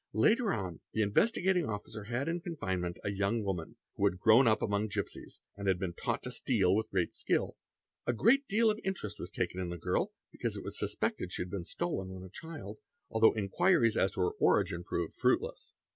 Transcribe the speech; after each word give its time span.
Later 0.13 0.51
on 0.51 0.79
the 0.93 1.03
Investigating 1.03 1.69
Officer 1.69 2.05
had 2.05 2.27
in 2.27 2.39
confinement 2.39 2.97
a 3.03 3.11
j; 3.11 3.17
young 3.17 3.43
woman 3.43 3.75
who 3.95 4.05
had 4.07 4.17
grown 4.17 4.47
up 4.47 4.63
among 4.63 4.87
gipsies 4.87 5.41
and 5.55 5.67
had 5.67 5.77
been 5.77 5.93
taught 5.93 6.23
to 6.23 6.31
steal 6.31 6.73
with 6.75 6.89
great 6.89 7.13
skill. 7.13 7.55
A 8.07 8.13
great 8.13 8.47
deal 8.47 8.71
of 8.71 8.79
interest 8.83 9.19
was 9.19 9.29
taken 9.29 9.59
in 9.59 9.69
the 9.69 9.77
girl 9.77 10.11
| 10.21 10.31
because 10.31 10.57
it 10.57 10.63
was 10.63 10.75
suspected 10.79 11.29
that 11.29 11.33
she 11.33 11.43
had 11.43 11.51
been 11.51 11.65
stolen 11.65 12.09
when 12.09 12.23
a 12.23 12.29
child, 12.31 12.79
although_ 13.11 13.33
inquiries 13.37 13.95
as 13.95 14.09
to 14.13 14.21
her 14.21 14.31
origin 14.39 14.83
proved 14.83 15.13
fruitless. 15.13 15.75